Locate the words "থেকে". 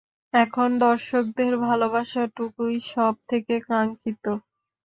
3.29-3.55